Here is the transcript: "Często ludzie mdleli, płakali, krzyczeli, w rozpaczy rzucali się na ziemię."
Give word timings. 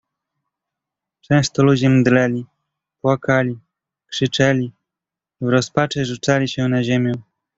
"Często 1.21 1.63
ludzie 1.63 1.89
mdleli, 1.89 2.45
płakali, 3.01 3.59
krzyczeli, 4.07 4.71
w 5.41 5.47
rozpaczy 5.49 6.05
rzucali 6.05 6.47
się 6.47 6.67
na 6.67 6.83
ziemię." 6.83 7.11